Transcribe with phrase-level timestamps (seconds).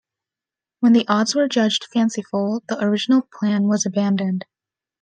[0.79, 4.45] When the odds were judged "fanciful", the original plan was abandoned.